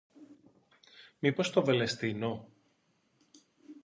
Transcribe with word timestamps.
Μήπως 1.19 1.47
στο 1.47 1.61
Βελεστίνο; 1.63 2.47